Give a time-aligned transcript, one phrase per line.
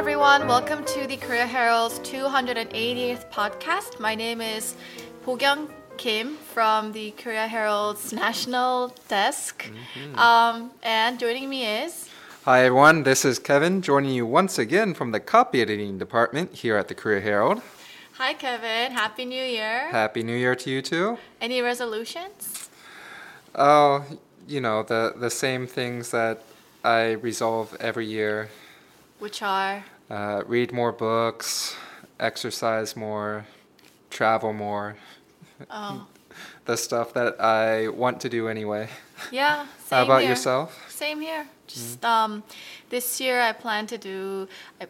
[0.00, 0.48] everyone.
[0.48, 4.00] Welcome to the Korea Herald's 280th podcast.
[4.00, 4.74] My name is
[5.26, 5.68] Bogyung
[5.98, 9.66] Kim from the Korea Herald's national desk.
[10.14, 12.08] Um, and joining me is
[12.46, 16.78] Hi everyone, this is Kevin joining you once again from the copy editing department here
[16.78, 17.60] at the Korea Herald.
[18.14, 18.92] Hi Kevin.
[18.92, 19.90] Happy New Year.
[19.90, 21.18] Happy New Year to you too.
[21.42, 22.70] Any resolutions?
[23.54, 24.06] Oh,
[24.48, 26.40] you know, the the same things that
[26.82, 28.48] I resolve every year.
[29.20, 31.76] Which are Uh, read more books,
[32.18, 33.44] exercise more,
[34.10, 34.96] travel more.
[35.70, 36.06] oh
[36.64, 38.88] The stuff that I want to do anyway.
[39.32, 39.66] yeah.
[39.84, 40.30] Same How about here.
[40.30, 40.68] yourself?
[40.88, 41.46] Same here.
[41.66, 42.06] Just Mm-hmm.
[42.32, 42.42] um,
[42.88, 44.48] this year I plan to do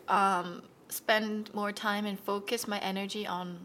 [0.09, 3.59] um, spend more time and focus my energy on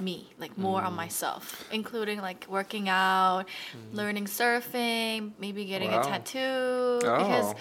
[0.00, 0.96] me, like more on Mm.
[0.96, 3.44] myself, including like working out,
[3.92, 6.04] learning surfing, maybe getting a Mm.
[6.04, 6.10] Wow.
[6.10, 7.54] tattoo because.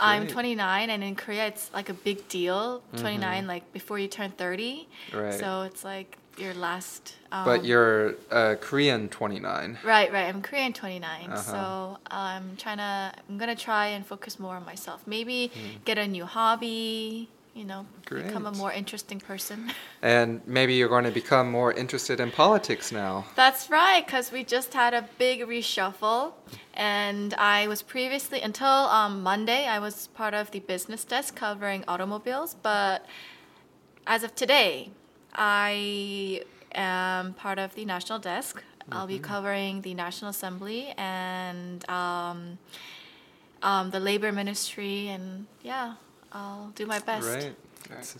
[0.00, 2.82] I'm 29, and in Korea it's like a big deal.
[2.96, 4.88] 29, like before you turn 30.
[5.12, 5.18] Mm-hmm.
[5.18, 5.34] Right.
[5.40, 7.16] So it's like your last.
[7.32, 9.78] Um, But you're uh, Korean 29.
[9.84, 10.26] Right, right.
[10.26, 11.36] I'm Korean 29, Uh-huh.
[11.36, 13.12] so I'm trying to.
[13.28, 15.02] I'm gonna try and focus more on myself.
[15.06, 15.84] Maybe Hmm.
[15.84, 17.28] get a new hobby.
[17.60, 19.70] You know, become a more interesting person.
[20.02, 23.26] And maybe you're going to become more interested in politics now.
[23.34, 26.32] That's right, because we just had a big reshuffle,
[26.72, 31.84] and I was previously until um, Monday I was part of the business desk covering
[31.86, 33.04] automobiles, but
[34.06, 34.88] as of today,
[35.34, 38.64] I am part of the national desk.
[38.90, 42.58] I'll be covering the National Assembly and um,
[43.62, 45.96] um, the Labor Ministry, and yeah,
[46.32, 47.26] I'll do my best.
[47.26, 47.52] Right.
[47.90, 48.16] It's-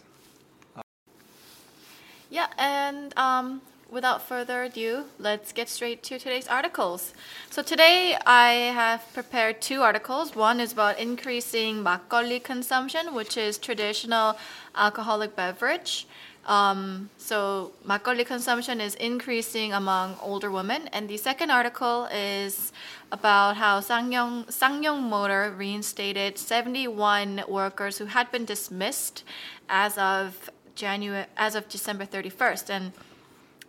[2.32, 7.12] Yeah, and um, without further ado, let's get straight to today's articles.
[7.50, 10.36] So today I have prepared two articles.
[10.36, 14.36] One is about increasing makgeolli consumption, which is traditional
[14.76, 16.06] alcoholic beverage.
[16.50, 22.72] Um, so makgeolli consumption is increasing among older women, and the second article is
[23.12, 29.22] about how Ssangyong Ssangyong Motor reinstated 71 workers who had been dismissed
[29.68, 32.92] as of January as of December 31st, and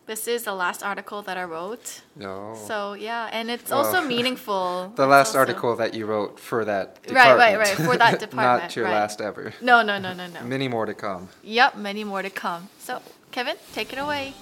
[0.08, 2.02] this is the last article that I wrote.
[2.16, 2.58] No.
[2.68, 3.78] So yeah, and it's oh.
[3.78, 4.08] also Oh.
[4.16, 4.94] meaningful.
[4.96, 7.40] The last also- article that you wrote for that department.
[7.40, 7.88] right, right, right.
[7.88, 8.64] for that department.
[8.64, 8.94] Not your right.
[8.94, 9.54] last ever.
[9.62, 10.42] No, no, no, no, no.
[10.44, 11.30] Many more to come.
[11.44, 12.70] Yep, many more to come.
[12.80, 13.02] So
[13.32, 14.34] Kevin, take it away.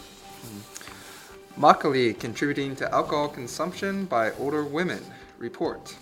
[0.41, 1.61] Hmm.
[1.61, 5.03] Makgeolli contributing to alcohol consumption by older women.
[5.37, 5.95] Report.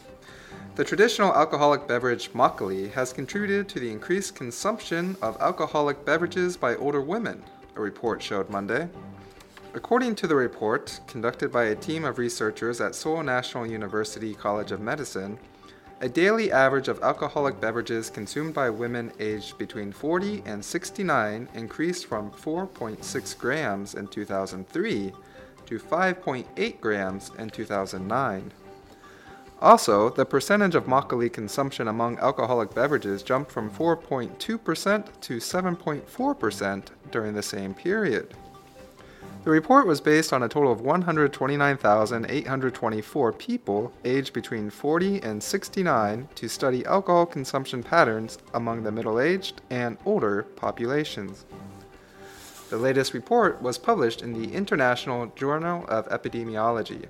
[0.75, 6.75] The traditional alcoholic beverage makgeolli has contributed to the increased consumption of alcoholic beverages by
[6.75, 7.44] older women,
[7.75, 8.88] a report showed Monday.
[9.73, 14.72] According to the report, conducted by a team of researchers at Seoul National University College
[14.72, 15.38] of Medicine,
[16.00, 22.06] a daily average of alcoholic beverages consumed by women aged between 40 and 69 increased
[22.06, 25.11] from 4.6 grams in 2003
[25.66, 28.51] to 5.8 grams in 2009.
[29.59, 37.33] Also, the percentage of makgeolli consumption among alcoholic beverages jumped from 4.2% to 7.4% during
[37.33, 38.35] the same period.
[39.43, 46.27] The report was based on a total of 129,824 people aged between 40 and 69
[46.35, 51.45] to study alcohol consumption patterns among the middle aged and older populations.
[52.69, 57.05] The latest report was published in the International Journal of Epidemiology.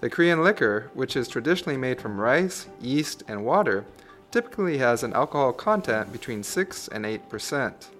[0.00, 3.84] The Korean liquor, which is traditionally made from rice, yeast, and water,
[4.30, 7.90] typically has an alcohol content between 6 and 8 percent.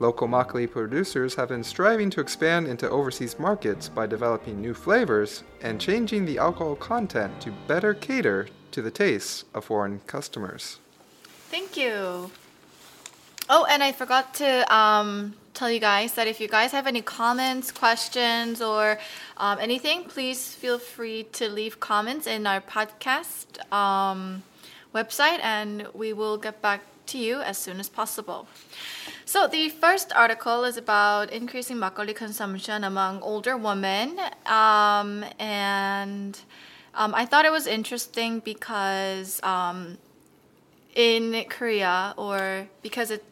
[0.00, 5.44] Local makgeolli producers have been striving to expand into overseas markets by developing new flavors
[5.60, 10.78] and changing the alcohol content to better cater to the tastes of foreign customers.
[11.50, 12.30] Thank you.
[13.50, 17.02] Oh, and I forgot to um, tell you guys that if you guys have any
[17.02, 18.98] comments, questions, or
[19.36, 24.44] um, anything, please feel free to leave comments in our podcast um,
[24.94, 28.46] website, and we will get back to you as soon as possible.
[29.30, 36.36] So the first article is about increasing makgeolli consumption among older women, um, and
[36.96, 39.98] um, I thought it was interesting because um,
[40.96, 43.22] in Korea, or because it,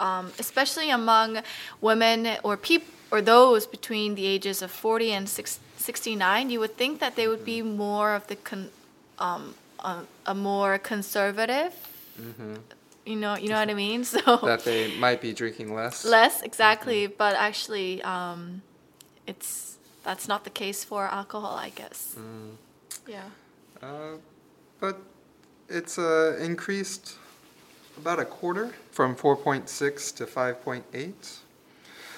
[0.00, 1.38] um, especially among
[1.80, 6.76] women or people or those between the ages of 40 and 6, 69, you would
[6.76, 8.70] think that they would be more of the con,
[9.20, 11.72] um, a, a more conservative.
[13.06, 14.04] You know, you know what I mean.
[14.14, 16.04] So That they might be drinking less.
[16.04, 18.62] less exactly, but actually, um,
[19.26, 22.16] it's that's not the case for alcohol, I guess.
[23.06, 23.28] Yeah.
[23.82, 24.16] Uh,
[24.80, 25.00] but
[25.68, 27.16] it's uh, increased
[27.96, 31.38] about a quarter from 4.6 to 5.8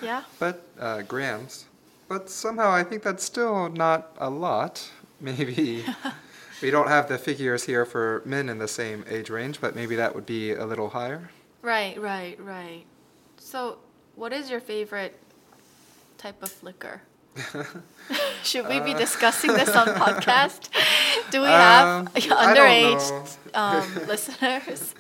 [0.03, 0.23] Yeah.
[0.39, 1.67] but uh, grams.
[2.09, 4.91] But somehow I think that's still not a lot.
[5.21, 5.85] Maybe
[6.63, 9.97] we don't have the figures here for men in the same age range, but maybe
[9.97, 11.31] that would be a little higher.
[11.63, 12.85] Right, right, right.
[13.39, 13.79] So,
[14.15, 15.19] what is your favorite
[16.19, 17.03] type of liquor?
[18.43, 20.71] Should we be Uh, discussing this on podcast?
[21.31, 24.95] Do we have Um, underage um, listeners?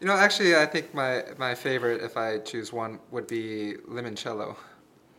[0.00, 4.56] You know, actually, I think my, my favorite, if I choose one, would be limoncello.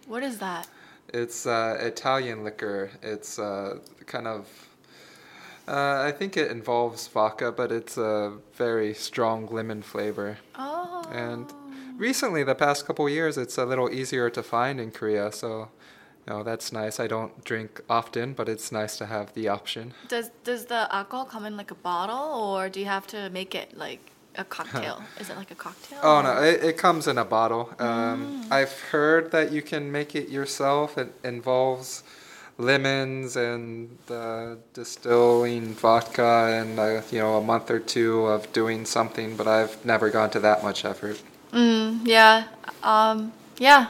[0.06, 0.68] What is that?
[1.14, 2.92] It's uh, Italian liquor.
[3.02, 4.48] It's uh, kind of.
[5.68, 10.38] Uh, I think it involves vodka, but it's a very strong lemon flavor.
[10.56, 11.04] Oh.
[11.12, 11.52] And
[11.98, 15.32] recently, the past couple years, it's a little easier to find in Korea.
[15.32, 15.70] So,
[16.28, 17.00] you know, that's nice.
[17.00, 19.94] I don't drink often, but it's nice to have the option.
[20.08, 23.56] Does does the alcohol come in like a bottle, or do you have to make
[23.56, 25.02] it like a cocktail?
[25.20, 26.00] is it like a cocktail?
[26.04, 27.74] Oh no, it, it comes in a bottle.
[27.80, 30.96] Um, I've heard that you can make it yourself.
[30.98, 32.04] It involves
[32.58, 38.86] lemons and uh, distilling vodka and uh, you know a month or two of doing
[38.86, 41.22] something, but I've never gone to that much effort.
[41.52, 42.46] Mm, yeah.
[42.84, 43.88] Um, yeah.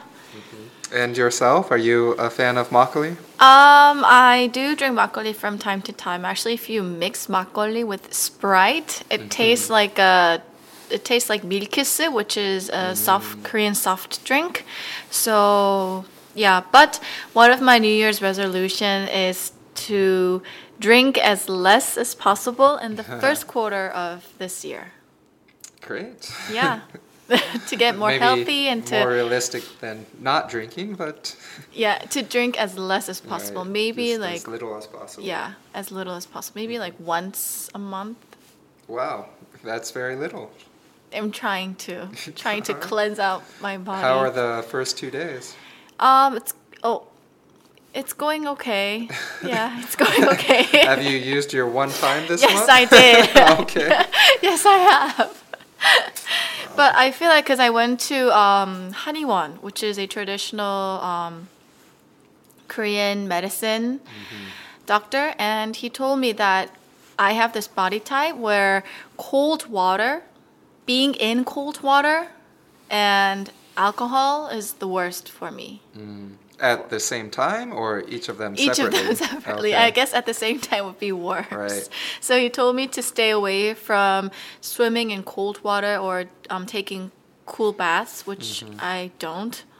[0.92, 3.12] And yourself, are you a fan of makgeolli?
[3.40, 6.24] Um, I do drink makgeolli from time to time.
[6.24, 10.42] Actually, if you mix makgeolli with Sprite, it tastes like a
[10.90, 14.64] it tastes like milkis, which is a soft Korean soft drink.
[15.10, 16.04] So
[16.36, 17.00] yeah, but
[17.32, 19.52] one of my New Year's resolution is
[19.88, 20.42] to
[20.78, 24.92] drink as less as possible in the first quarter of this year.
[25.80, 26.32] Great.
[26.52, 26.80] Yeah.
[27.66, 31.36] to get more Maybe healthy and to more realistic than not drinking, but
[31.72, 33.62] yeah to drink as less as possible.
[33.62, 35.26] Right, Maybe just like as little as possible.
[35.26, 36.60] Yeah, as little as possible.
[36.60, 36.82] Maybe mm-hmm.
[36.82, 38.18] like once a month.
[38.86, 39.30] Wow,
[39.64, 40.52] that's very little.
[41.12, 44.02] I'm trying to trying to cleanse out my body.
[44.02, 45.56] How are the first two days?
[45.98, 47.06] Um, it's oh,
[47.94, 49.08] it's going okay.
[49.42, 50.64] Yeah, it's going okay.
[50.84, 52.68] Have you used your one time this yes, month?
[52.68, 53.60] Yes, I did.
[53.60, 53.88] okay.
[54.42, 55.42] yes, I have.
[56.76, 61.48] but I feel like because I went to um, Haniwon, which is a traditional um,
[62.68, 64.00] Korean medicine
[64.84, 66.70] doctor, and he told me that
[67.18, 68.84] I have this body type where
[69.16, 70.22] cold water,
[70.84, 72.28] being in cold water,
[72.90, 75.82] and alcohol is the worst for me.
[76.58, 79.00] At the same time, or each of them Each separately?
[79.00, 79.74] of them separately.
[79.74, 79.84] Okay.
[79.84, 81.50] I guess at the same time would be worse.
[81.52, 81.88] Right.
[82.20, 84.30] So he told me to stay away from
[84.60, 87.12] swimming in cold water or um, taking
[87.44, 89.64] cool baths, which I don't.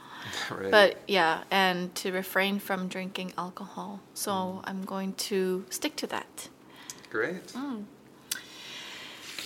[0.51, 0.71] Right.
[0.71, 4.01] But yeah, and to refrain from drinking alcohol.
[4.13, 6.49] So I'm going to stick to that.
[7.11, 7.47] Great.
[7.55, 7.85] Mm.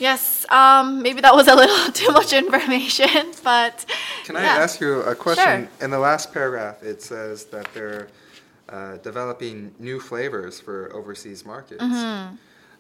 [0.01, 3.85] Yes, um, maybe that was a little too much information, but
[4.25, 4.57] Can I yeah.
[4.57, 5.69] ask you a question?
[5.69, 5.85] Sure.
[5.85, 8.09] In the last paragraph, it says that they're
[8.71, 11.85] uh, developing new flavors for overseas markets.
[11.85, 12.37] Mm-hmm.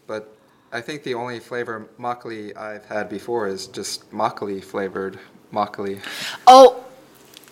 [0.06, 0.34] But
[0.72, 5.19] I think the only flavor makgeolli I've had before is just makgeolli flavored
[5.52, 6.00] makgeolli.
[6.46, 6.84] Oh,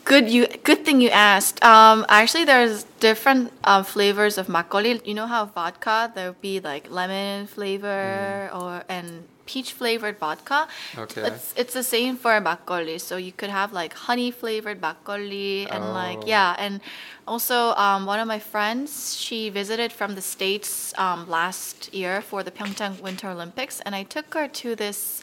[0.05, 1.63] good you good thing you asked.
[1.63, 5.05] Um, actually, there's different um, flavors of makgeolli.
[5.07, 10.61] You know how vodka there would be like lemon flavor or and peach flavored vodka.
[11.05, 11.23] Okay.
[11.29, 12.97] It's it's the same for makgeolli.
[13.09, 16.35] So you could have like honey flavored makgeolli and like Oh.
[16.37, 16.81] yeah, and
[17.27, 18.91] also um, one of my friends
[19.25, 20.71] she visited from the states
[21.05, 25.23] um, last year for the Pyeongchang Winter Olympics, and I took her to this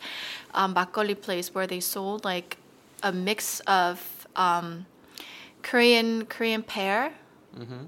[0.59, 2.57] um, makgeolli place where they sold like
[3.03, 3.95] a mix of
[4.35, 4.85] um,
[5.61, 7.13] Korean Korean pear,
[7.57, 7.83] Mm-hmm.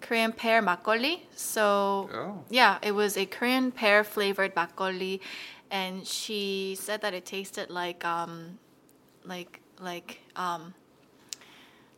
[0.00, 1.14] Korean pear makgeolli.
[1.34, 2.44] So Oh.
[2.50, 5.20] yeah, it was a Korean pear flavored makgeolli,
[5.70, 8.58] and she said that it tasted like um,
[9.24, 10.74] like like um,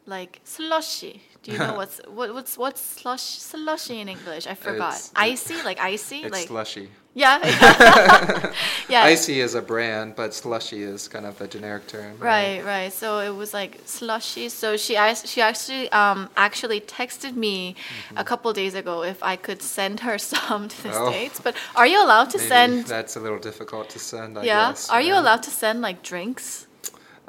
[0.06, 1.22] like slushy.
[1.42, 4.46] Do you know what's what, what's what's slush slushy in English?
[4.46, 4.92] I forgot.
[4.94, 6.90] It's- icy, like icy, It's like slushy.
[7.14, 7.38] yeah,
[8.88, 9.04] yeah.
[9.04, 12.18] Icy is a brand, but slushy is kind of the generic term.
[12.18, 12.92] Right, right.
[12.92, 14.48] So it was like slushy.
[14.50, 17.74] So she asked, she actually um actually texted me
[18.16, 21.02] a couple days ago if I could send her some to the Mm-hmm.
[21.08, 21.10] Oh.
[21.10, 21.40] states.
[21.40, 22.84] But are you allowed to Maybe send?
[22.86, 24.36] that's a little difficult to send.
[24.38, 24.68] I yeah.
[24.72, 24.90] guess.
[24.90, 26.66] Are you allowed to send like drinks?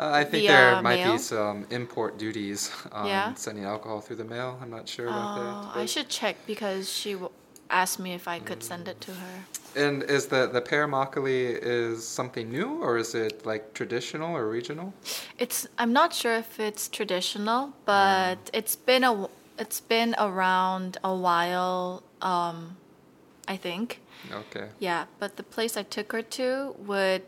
[0.02, 1.14] Uh, I think there might mail?
[1.14, 3.34] be some import duties on Yeah?
[3.36, 4.58] sending alcohol through the mail.
[4.62, 5.80] I'm not sure about Oh, that.
[5.82, 7.32] I should check because she w-
[7.70, 9.36] asked me if I could send it to her.
[9.76, 14.50] And is the the pear makgeolli is something new or is it like traditional or
[14.50, 14.94] regional?
[15.38, 21.14] It's I'm not sure if it's traditional, but it's been a it's been around a
[21.16, 22.02] while.
[22.22, 22.76] Um,
[23.48, 24.00] I think.
[24.32, 24.68] Okay.
[24.80, 27.24] Yeah, but the place I took her to would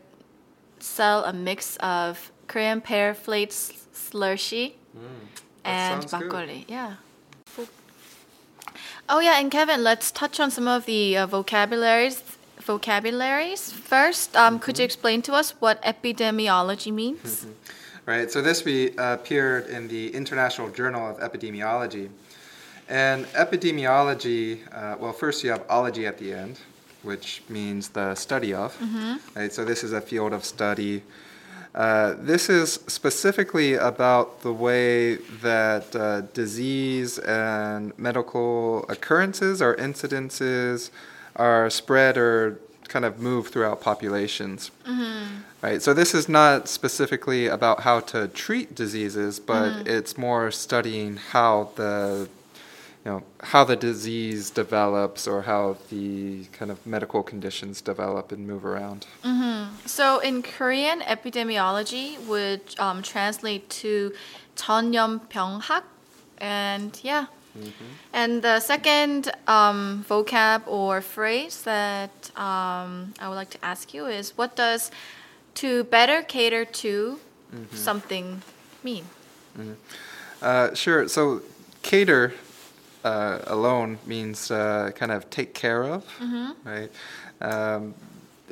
[0.84, 4.76] sell a mix of Korean pear flake s- slushy
[5.64, 6.64] and sounds good.
[6.68, 6.94] Yeah.
[9.08, 12.22] Oh yeah, and Kevin, let's touch on some of the uh, vocabularies.
[12.60, 14.34] Vocabularies first.
[14.36, 14.80] Um, Could Mm-hmm.
[14.80, 17.46] you explain to us what epidemiology means?
[18.06, 22.08] Right, so this we uh, appeared in the International Journal of Epidemiology.
[22.88, 26.58] And epidemiology, uh, well, first you have ology at the end,
[27.04, 28.76] which means the study of.
[29.36, 31.02] Right, so this is a field of study.
[31.74, 40.90] Uh, this is specifically about the way that uh, disease and medical occurrences or incidences
[41.34, 44.70] are spread or kind of move throughout populations.
[45.62, 45.80] Right.
[45.82, 51.70] So this is not specifically about how to treat diseases, but it's more studying how
[51.76, 52.28] the
[53.05, 58.45] you know how the disease develops or how the kind of medical conditions develop and
[58.45, 59.05] move around.
[59.85, 64.13] So in Korean, epidemiology would um, translate to
[64.55, 65.83] 전염병학,
[66.37, 67.25] and yeah.
[68.13, 74.05] And the second um, vocab or phrase that um, I would like to ask you
[74.05, 74.91] is what does
[75.55, 77.19] to better cater to
[77.73, 78.41] something
[78.83, 79.05] mean?
[80.41, 81.07] Uh, sure.
[81.09, 81.41] So
[81.81, 82.33] cater
[83.04, 86.04] uh, alone means uh, kind of take care of,
[86.64, 86.90] right?
[87.40, 87.94] Um,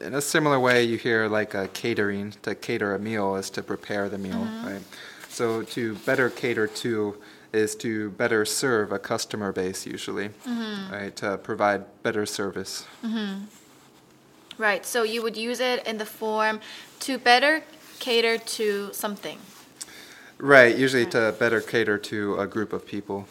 [0.01, 2.33] in a similar way, you hear like a catering.
[2.43, 4.83] To cater a meal is to prepare the meal, right?
[5.29, 7.17] So to better cater to
[7.53, 10.31] is to better serve a customer base usually,
[10.91, 11.15] right?
[11.17, 12.87] To provide better service.
[14.59, 14.85] Right.
[14.87, 16.61] So you would use it in the form
[17.01, 17.63] to better
[17.99, 19.39] cater to something.
[20.39, 20.77] Right.
[20.77, 23.27] Usually to better cater to a group of people.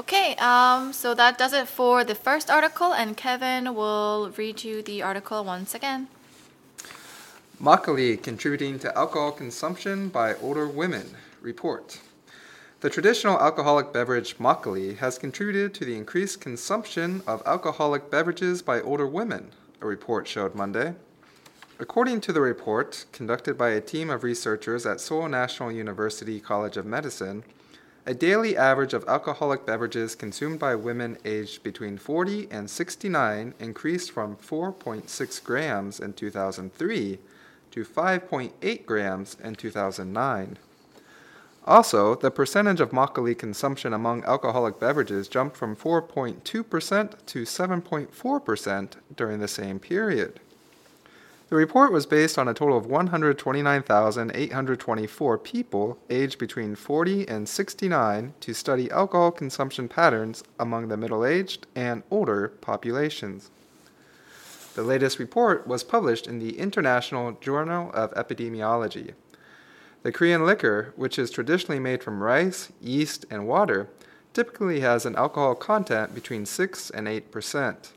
[0.00, 4.80] Okay, um, so that does it for the first article, and Kevin will read you
[4.80, 6.08] the article once again.
[7.62, 11.06] Makgeolli contributing to alcohol consumption by older women.
[11.42, 12.00] Report.
[12.80, 18.80] The traditional alcoholic beverage makgeolli has contributed to the increased consumption of alcoholic beverages by
[18.80, 19.50] older women,
[19.82, 20.94] a report showed Monday.
[21.78, 26.78] According to the report, conducted by a team of researchers at Seoul National University College
[26.78, 27.44] of Medicine,
[28.06, 34.10] a daily average of alcoholic beverages consumed by women aged between 40 and 69 increased
[34.10, 37.18] from 4.6 grams in 2003
[37.70, 40.58] to 5.8 grams in 2009.
[41.66, 49.38] Also, the percentage of makgeolli consumption among alcoholic beverages jumped from 4.2% to 7.4% during
[49.40, 50.40] the same period.
[51.50, 58.34] The report was based on a total of 129,824 people aged between 40 and 69
[58.38, 63.50] to study alcohol consumption patterns among the middle aged and older populations.
[64.76, 69.14] The latest report was published in the International Journal of Epidemiology.
[70.04, 73.88] The Korean liquor, which is traditionally made from rice, yeast, and water,
[74.34, 77.90] typically has an alcohol content between 6 and 8 percent.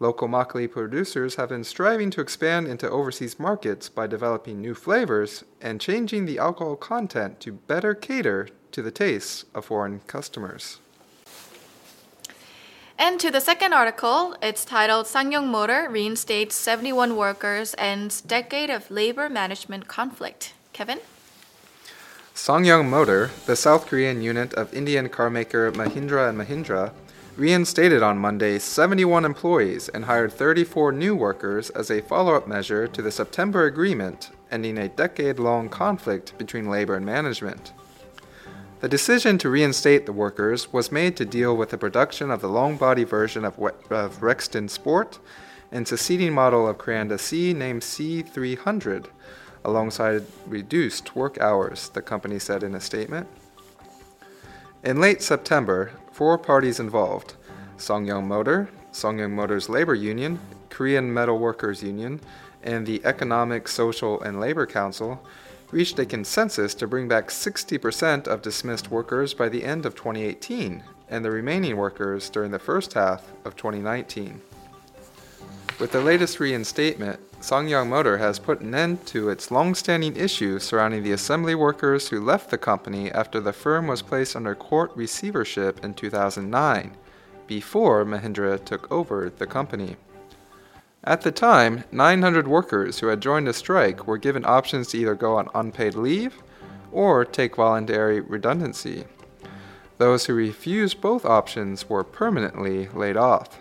[0.00, 5.44] Local makgeolli producers have been striving to expand into overseas markets by developing new flavors
[5.60, 10.78] and changing the alcohol content to better cater to the tastes of foreign customers.
[12.96, 18.90] And to the second article, it's titled Ssangyong Motor Reinstates 71 Workers Ends Decade of
[18.90, 20.52] Labor Management Conflict.
[20.72, 21.00] Kevin?
[22.34, 26.92] Ssangyong Motor, the South Korean unit of Indian carmaker Mahindra and Mahindra,
[27.38, 33.00] reinstated on Monday 71 employees and hired 34 new workers as a follow-up measure to
[33.00, 37.72] the September agreement ending a decade-long conflict between labor and management.
[38.80, 42.48] The decision to reinstate the workers was made to deal with the production of the
[42.48, 45.20] long body version of, We- of Rexton Sport
[45.70, 49.06] and succeeding model of Korando C named C300,
[49.64, 53.28] alongside reduced work hours, the company said in a statement.
[54.82, 57.34] In late September, four parties involved
[57.76, 62.20] Ssangyong Motor, Ssangyong Motor's labor union, Korean Metal Workers Union,
[62.64, 65.24] and the Economic, Social, and Labor Council
[65.70, 70.82] reached a consensus to bring back 60% of dismissed workers by the end of 2018
[71.08, 74.40] and the remaining workers during the first half of 2019.
[75.78, 81.04] With the latest reinstatement, Ssangyong Motor has put an end to its long-standing issue surrounding
[81.04, 85.84] the assembly workers who left the company after the firm was placed under court receivership
[85.84, 86.96] in 2009,
[87.46, 89.96] before Mahindra took over the company.
[91.04, 95.14] At the time, 900 workers who had joined the strike were given options to either
[95.14, 96.42] go on unpaid leave
[96.90, 99.04] or take voluntary redundancy.
[99.98, 103.60] Those who refused both options were permanently laid off.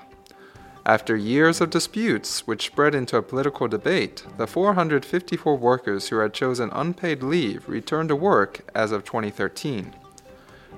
[0.87, 6.33] After years of disputes, which spread into a political debate, the 454 workers who had
[6.33, 9.93] chosen unpaid leave returned to work as of 2013.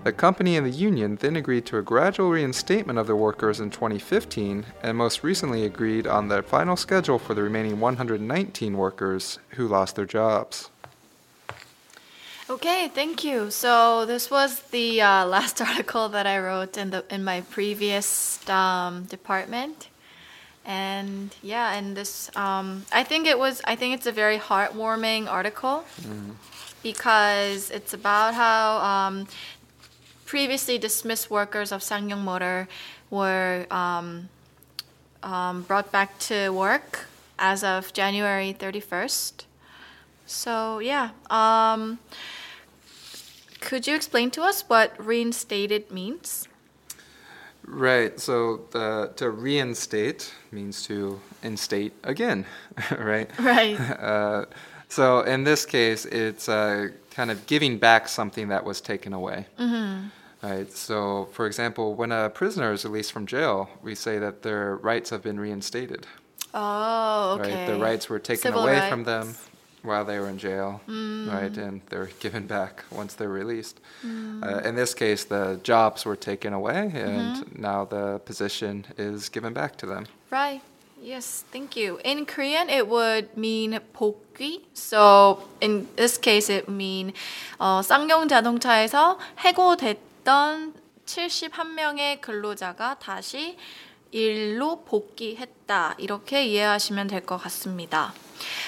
[0.04, 3.70] The company and the union then agreed to a gradual reinstatement of the workers in
[3.70, 9.68] 2015 and most recently agreed on the final schedule for the remaining 119 workers who
[9.68, 10.72] lost their jobs.
[12.50, 13.52] Okay, thank you.
[13.52, 18.40] So this was the uh, last article that I wrote in the in my previous
[18.50, 19.90] um, department,
[20.70, 25.28] and yeah, and this um, I think it was I think it's a very heartwarming
[25.28, 25.84] article
[26.84, 29.28] because it's about how um,
[30.26, 32.68] previously dismissed workers of Ssangyong Motor
[33.10, 34.30] were um,
[35.24, 37.08] um, brought back to work
[37.40, 39.46] as of January 31st.
[40.28, 41.10] So, yeah.
[41.32, 41.98] Um,
[43.60, 46.49] could you explain to us what reinstated means?
[47.70, 48.20] Right.
[48.20, 52.46] So the, to reinstate means to instate again,
[52.98, 53.30] right?
[53.40, 53.80] Right.
[54.00, 54.46] Uh,
[54.88, 59.46] so in this case, it's uh, kind of giving back something that was taken away.
[59.60, 60.08] Mm-hmm.
[60.42, 60.72] Right.
[60.72, 65.12] So, for example, when a prisoner is released from jail, we say that their rights
[65.12, 66.08] have been reinstated.
[66.54, 67.54] Oh, okay.
[67.54, 67.74] Right.
[67.74, 69.49] The rights were taken Civil away from them rights
[69.83, 70.81] while they were in jail.
[70.89, 71.29] Mm.
[71.31, 73.81] Right, and they're given back once they're released.
[74.05, 74.43] Mm.
[74.43, 77.61] Uh, in this case, the jobs were taken away, and Mm-hmm.
[77.61, 80.07] now the position is given back to them.
[80.31, 80.63] Right.
[81.03, 81.99] Yes, thank you.
[82.03, 84.63] In Korean, it would mean 복귀.
[84.73, 87.13] So in this case, it mean
[87.61, 90.73] 어, 쌍용 자동차에서 해고됐던
[91.05, 93.57] 71명의 근로자가 다시
[94.13, 95.97] 일로 복귀했다.
[95.99, 98.15] 이렇게 이해하시면 될 것 같습니다.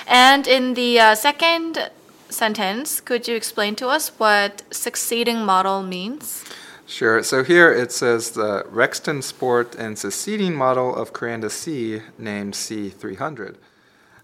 [0.08, 1.90] And in the uh, second
[2.30, 6.44] sentence, could you explain to us what succeeding model means?
[6.86, 7.24] Sure.
[7.24, 13.55] So here it says the Rexton Sport and succeeding model of Korando C named C300.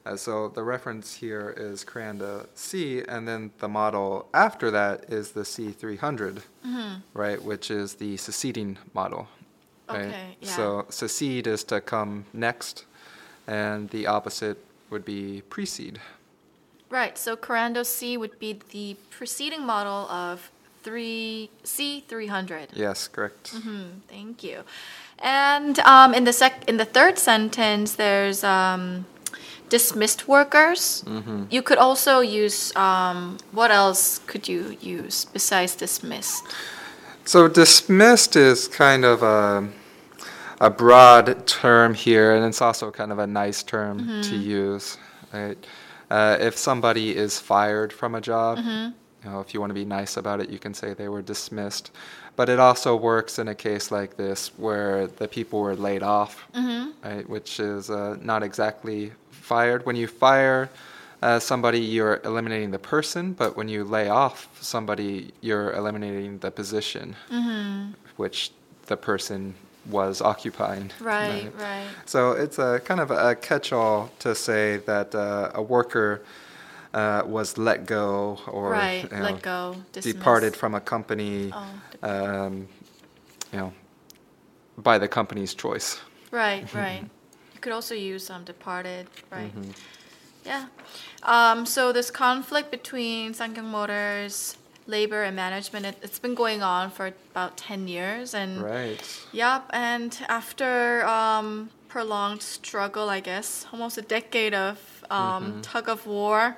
[0.05, 5.31] Uh, so the reference here is Korando C, and then the model after that is
[5.31, 6.41] the C300,
[7.13, 9.27] right, which is the succeeding model.
[9.89, 10.07] Right?
[10.07, 10.49] Okay, yeah.
[10.49, 12.85] So succeed is to come next,
[13.47, 14.57] and the opposite
[14.89, 15.99] would be precede.
[16.89, 17.17] Right.
[17.17, 20.51] So Korando C would be the preceding model of
[20.83, 22.69] three C three hundred.
[22.73, 23.49] Yes, correct.
[23.49, 24.63] Hmm, thank you.
[25.19, 29.05] And um, in the sec in the third sentence, there's um,
[29.69, 31.03] dismissed workers.
[31.49, 36.43] You could also use um, what else could you use besides dismissed?
[37.25, 39.67] So dismissed is kind of a,
[40.59, 44.97] a broad term here, and it's also kind of a nice term to use.
[45.33, 45.57] Right?
[46.09, 48.57] Uh, if somebody is fired from a job,
[49.23, 51.21] you know, if you want to be nice about it, you can say they were
[51.21, 51.91] dismissed.
[52.35, 56.47] But it also works in a case like this where the people were laid off,
[57.03, 57.27] right?
[57.27, 59.85] Which is uh, not exactly fired.
[59.85, 60.69] When you fire
[61.23, 66.51] uh, somebody, you're eliminating the person, but when you lay off somebody, you're eliminating the
[66.51, 67.15] position
[68.17, 68.51] which
[68.85, 69.55] the person
[69.89, 70.91] was occupying.
[70.99, 71.51] Right.
[71.57, 71.87] Right.
[72.05, 76.21] So it's a kind of a catch-all to say that uh, a worker
[76.93, 79.03] uh, was let go or right.
[79.03, 79.75] you know, Let go.
[79.93, 81.67] Departed from a company, Oh,
[82.03, 82.67] um,
[83.51, 83.73] you know,
[84.77, 85.99] by the company's choice.
[86.31, 87.03] Right, right.
[87.53, 89.51] You could also use um, departed, right?
[90.45, 90.67] Yeah.
[91.23, 94.55] Um, so this conflict between Ssangyong Motors,
[94.87, 98.33] labor and management, it, it's been going on for about 10 years.
[98.33, 99.01] And Right.
[99.31, 106.05] Yep, and after um, prolonged struggle, I guess, almost a decade of um, tug of
[106.05, 106.57] war,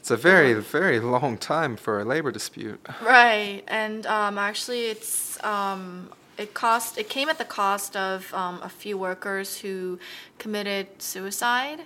[0.00, 2.80] It's a very, very long time for a labor dispute.
[3.02, 6.96] Right, and um, actually, it's um, it cost.
[6.98, 9.98] It came at the cost of um, a few workers who
[10.38, 11.80] committed suicide.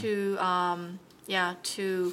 [0.00, 2.12] To um, yeah, to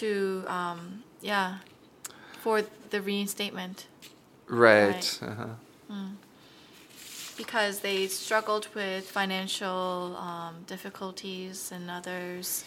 [0.00, 1.58] to um, yeah,
[2.42, 3.86] for the reinstatement
[4.48, 4.86] Right.
[4.86, 5.18] Right.
[5.22, 6.04] Uh-huh.
[7.36, 12.64] because they struggled with financial um, difficulties and others.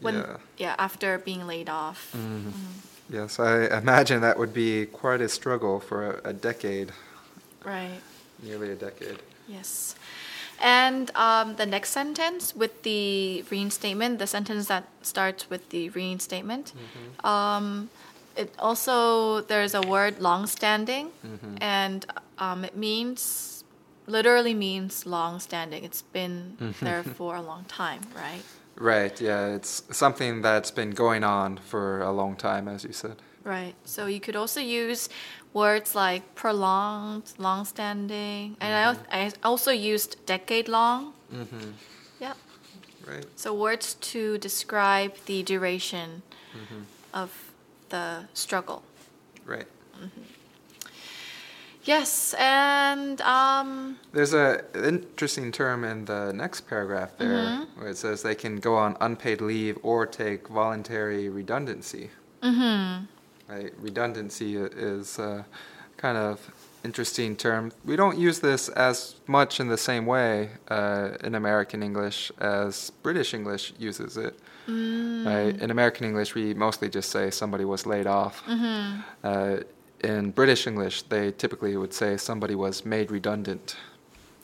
[0.00, 0.36] When Yeah.
[0.58, 2.14] yeah, after being laid off.
[3.08, 6.90] Yes, I imagine that would be quite a struggle for a, a decade,
[7.64, 8.00] Right.
[8.42, 9.18] nearly a decade.
[9.48, 9.94] Yes.
[10.60, 16.72] And um, the next sentence with the reinstatement, the sentence that starts with the reinstatement,
[17.24, 17.90] um,
[18.36, 21.10] it also, there's a word long-standing,
[21.60, 22.06] and
[22.38, 23.64] um, it means,
[24.06, 25.84] literally means long-standing.
[25.84, 28.42] It's been there for a long time, right?
[28.76, 33.16] Right, yeah, it's something that's been going on for a long time, as you said.
[33.42, 33.74] Right.
[33.84, 35.08] So you could also use
[35.56, 41.12] words like prolonged, long-standing, and I, al- I also used decade-long.
[41.32, 41.70] Mm-hmm.
[42.20, 42.34] Yeah.
[43.08, 46.22] Right, So words to describe the duration
[46.56, 46.82] Mm-hmm.
[47.12, 47.30] of
[47.88, 48.82] the struggle.
[49.46, 49.66] right.
[51.84, 57.80] Yes, and um, There's a interesting term in the next paragraph there Mm-hmm.
[57.80, 62.10] where it says they can go on unpaid leave or take voluntary redundancy.
[62.42, 63.06] mhm.
[63.48, 65.46] Right, redundancy is a
[65.96, 66.50] kind of
[66.84, 67.72] interesting term.
[67.84, 72.90] We don't use this as much in the same way uh, in American English as
[73.02, 74.34] British English uses it.
[74.68, 75.24] Mm.
[75.26, 75.60] Right?
[75.62, 78.42] In American English, we mostly just say somebody was laid off.
[78.46, 79.04] Mhm.
[79.22, 79.56] Uh,
[80.00, 83.76] in British English, they typically would say somebody was made redundant.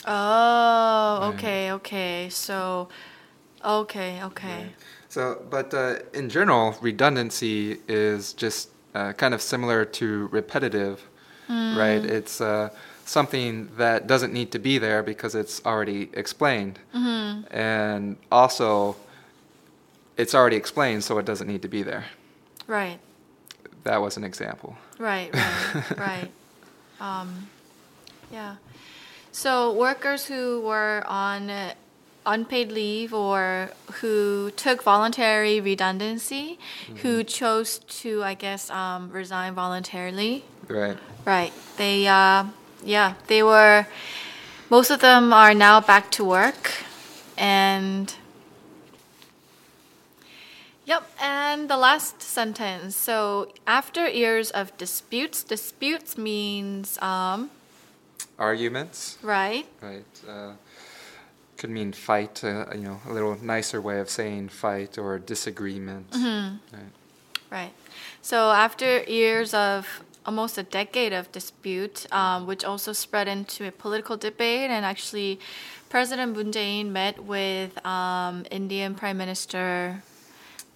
[0.07, 1.35] Oh, Right.
[1.35, 2.29] okay, okay.
[2.31, 2.89] So,
[3.65, 4.75] okay, okay.
[5.09, 11.09] So, but uh, in general, redundancy is just uh, kind of similar to repetitive,
[11.49, 12.05] right?
[12.05, 12.71] It's uh,
[13.05, 16.79] something that doesn't need to be there because it's already explained.
[16.95, 17.55] Mm-hmm.
[17.55, 18.97] And also,
[20.17, 22.05] it's already explained, so it doesn't need to be there.
[22.67, 22.99] Right,
[23.85, 24.77] That was an example.
[24.99, 26.31] right, right, right.
[27.01, 27.49] Um,
[28.31, 28.57] yeah.
[29.33, 31.51] So workers who were on
[32.25, 36.59] unpaid leave or who took voluntary redundancy,
[36.97, 40.45] who chose to, I guess, um, resign voluntarily.
[40.69, 40.97] Right.
[41.25, 41.53] Right.
[41.77, 42.45] They, uh,
[42.85, 43.87] yeah, they were,
[44.71, 46.73] most of them are now back to work.
[47.37, 48.15] And,
[50.85, 52.95] yep, and the last sentence.
[52.97, 57.51] So, after years of disputes, disputes means, um,
[58.39, 59.67] Arguments, right?
[59.81, 60.05] right?
[60.29, 60.53] Uh,
[61.63, 66.07] could mean fight, uh, you know, a little nicer way of saying fight or disagreement.
[66.73, 66.93] Right.
[67.59, 67.73] Right.
[68.21, 73.71] So after years of almost a decade of dispute, um, which also spread into a
[73.71, 75.39] political debate, and actually,
[75.89, 80.03] President Moon Jae-in met with um, Indian Prime Minister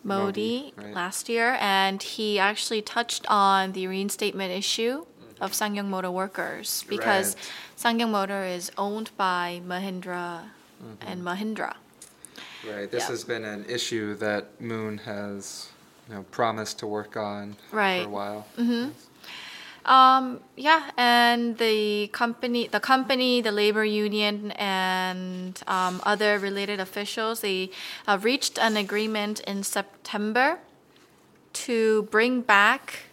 [0.05, 0.95] Modi, Modi, right.
[0.95, 5.05] last year, and he actually touched on the reinstatement issue
[5.41, 7.99] of Ssangyong Motor workers because Right.
[7.99, 10.55] Ssangyong Motor is owned by Mahindra
[11.01, 11.75] and Mahindra.
[12.67, 12.91] Right.
[12.91, 13.11] This Yeah.
[13.11, 15.69] has been an issue that Moon has,
[16.09, 18.03] you know, promised to work on Right.
[18.03, 18.47] for a while.
[18.59, 18.91] Mm-hmm.
[19.87, 27.41] Um, yeah, and the company, the company, the labor union, and um, other related officials,
[27.41, 27.71] they
[28.09, 30.59] uh, reached an agreement in September
[31.53, 33.05] to bring back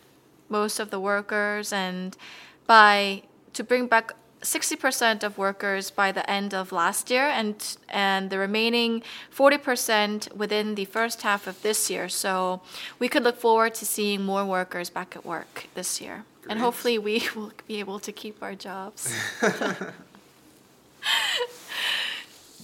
[0.49, 2.17] most of the workers, and
[2.65, 3.21] by
[3.53, 4.13] to bring back.
[4.43, 7.55] 60% of workers by the end of last year and
[7.89, 9.01] and the remaining
[9.35, 12.09] 40% within the first half of this year.
[12.09, 12.61] So
[12.99, 16.25] we could look forward to seeing more workers back at work this year.
[16.49, 19.13] And hopefully we will be able to keep our jobs.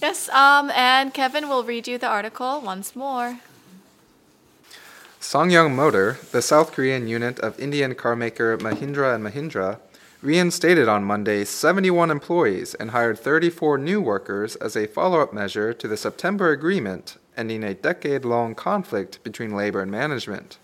[0.02, 3.40] yes, um, and Kevin will read you the article once more.
[5.20, 9.78] Ssangyong Motor, the South Korean unit of Indian carmaker Mahindra and Mahindra,
[10.22, 15.88] reinstated on Monday 71 employees and hired 34 new workers as a follow-up measure to
[15.88, 20.58] the September agreement ending a decade-long conflict between labor and management.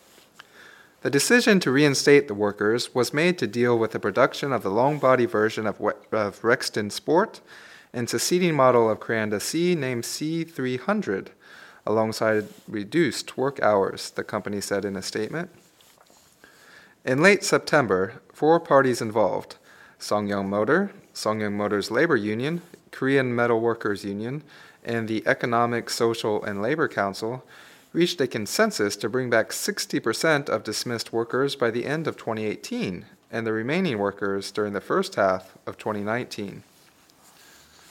[1.01, 4.71] The decision to reinstate the workers was made to deal with the production of the
[4.71, 7.41] long body version of, of Rexton Sport
[7.95, 11.29] and succeeding model of Korando C named C300,
[11.87, 15.51] alongside reduced work hours, the company said in a statement.
[17.07, 19.55] In late September, four parties involved
[20.01, 24.43] Ssangyong Motor, Ssangyong Motor's labor union, Korean Metal Workers Union,
[24.85, 27.45] and the Economic, Social, and Labor Council
[27.93, 33.07] reached a consensus to bring back 60% of dismissed workers by the end of 2018
[33.31, 36.65] and the remaining workers during the first half of 2019.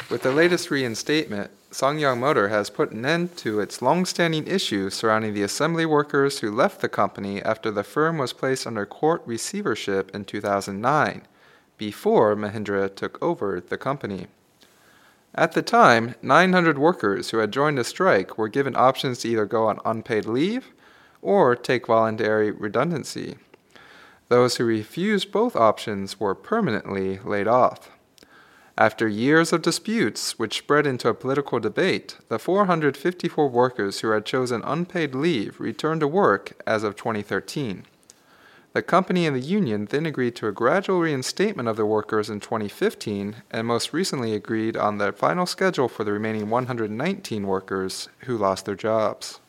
[0.10, 5.34] With the latest reinstatement, Ssangyong Motor has put an end to its long-standing issue surrounding
[5.34, 10.10] the assembly workers who left the company after the firm was placed under court receivership
[10.16, 11.24] in 2009,
[11.78, 14.28] before Mahindra took over the company.
[15.34, 19.46] At the time, 900 workers who had joined the strike were given options to either
[19.46, 20.72] go on unpaid leave
[21.22, 23.36] or take voluntary redundancy.
[24.30, 27.90] Those who refused both options were permanently laid off.
[28.78, 34.26] After years of disputes, which spread into a political debate, the 454 workers who had
[34.26, 37.86] chosen unpaid leave returned to work as of 2013.
[38.74, 42.42] The company and the union then agreed to a gradual reinstatement of the workers in
[42.42, 48.38] 2015 and most recently agreed on the final schedule for the remaining 119 workers who
[48.38, 49.40] lost their jobs.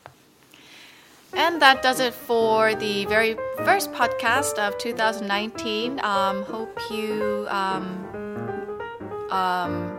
[1.33, 5.99] And that does it for the very first podcast of 2019.
[5.99, 8.26] Um, hope you um,
[9.31, 9.93] um,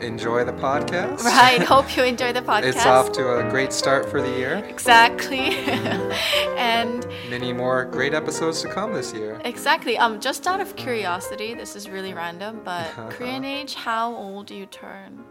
[0.00, 1.22] Enjoy the podcast.
[1.24, 1.62] right.
[1.62, 2.64] Hope you enjoy the podcast.
[2.64, 4.64] It's off to a great start for the year.
[4.66, 5.38] exactly.
[6.56, 9.40] and Many more great episodes to come this year.
[9.44, 9.98] exactly.
[9.98, 14.54] Um, just out of curiosity, this is really random, but Korean age, how old do
[14.54, 15.22] you turn?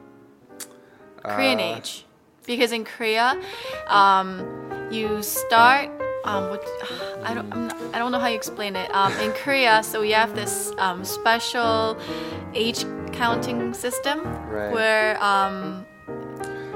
[1.24, 2.06] Korean Uh, age,
[2.46, 3.42] because in Korea,
[3.88, 4.46] um,
[4.92, 5.90] you start.
[6.26, 6.64] Um, what,
[7.24, 7.52] I don't.
[7.52, 8.94] I'm not, I don't know how you explain it.
[8.94, 11.98] Um, in Korea, so we have this um, special
[12.54, 12.86] age
[13.20, 14.18] counting system
[14.50, 14.72] Right.
[14.72, 15.86] where um,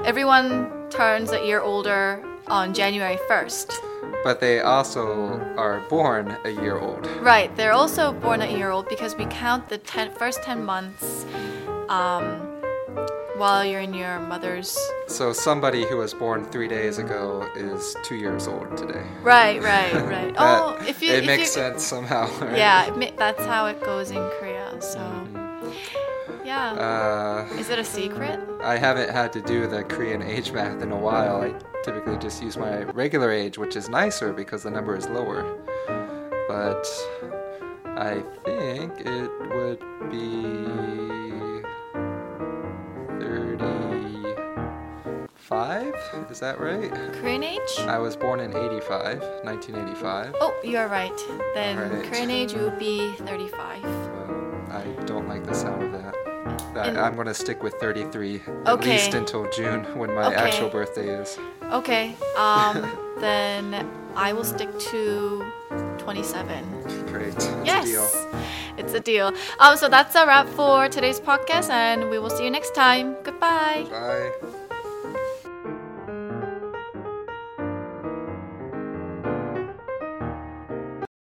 [0.04, 0.48] everyone
[0.90, 3.72] turns a year older on January 1st.
[4.22, 7.06] But they also are born a year old.
[7.20, 11.24] Right, they're also born a year old because we count the ten, first 10 months
[11.88, 12.24] um,
[13.36, 14.78] while you're in your mother's.
[15.08, 19.04] So somebody who was born three days ago is two years old today.
[19.22, 20.34] Right, right, right.
[20.38, 21.10] oh, if you.
[21.12, 22.28] it if makes you, sense somehow.
[22.40, 22.56] Right?
[22.58, 24.70] Yeah, it that's how it goes in Korea.
[24.80, 25.00] So,
[26.44, 26.72] yeah.
[26.72, 28.40] Uh, Is it a secret?
[28.62, 31.40] I haven't had to do the Korean age math in a while.
[31.42, 35.42] I typically just use my regular age, which is nicer because the number is lower.
[36.48, 36.86] But
[37.96, 39.80] I think it would
[40.10, 40.64] be
[43.20, 45.94] 35?
[46.30, 46.90] Is that right?
[47.14, 47.60] Korean age?
[47.80, 50.34] I was born in 85, 1985.
[50.40, 51.12] Oh, you're right.
[51.54, 51.76] Then.
[52.08, 53.82] Korean age would be 35.
[53.82, 56.14] Well, I don't like the sound of that.
[56.76, 58.92] I, And- I'm going to stick with 33, at Okay.
[58.92, 60.36] least until June when my Okay.
[60.36, 61.38] actual birthday is.
[61.72, 62.74] Okay, um,
[63.20, 65.44] then I will stick to
[65.98, 67.06] 27.
[67.06, 67.34] Great.
[67.34, 68.40] That's yes, a deal.
[68.76, 69.32] it's a deal.
[69.60, 73.16] Um, so that's a wrap for today's podcast, and we will see you next time.
[73.24, 73.86] Goodbye.
[73.90, 74.32] Bye.